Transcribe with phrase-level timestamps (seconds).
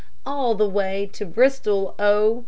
[0.25, 2.39] All the way to Bristol, oh!